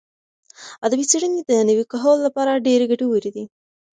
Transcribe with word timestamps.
ادبي 0.85 1.05
څېړنې 1.11 1.41
د 1.45 1.51
نوي 1.69 1.85
کهول 1.91 2.17
لپاره 2.27 2.61
ډېرې 2.67 2.85
ګټورې 2.91 3.29
دي. 3.35 3.45